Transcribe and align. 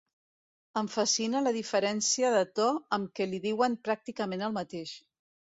Em 0.79 0.87
fascina 0.93 1.41
la 1.47 1.51
diferència 1.57 2.31
de 2.37 2.41
to 2.61 2.67
amb 2.99 3.13
què 3.21 3.29
li 3.35 3.43
diuen 3.45 3.79
pràcticament 3.91 4.45
el 4.51 4.59
mateix. 4.59 4.97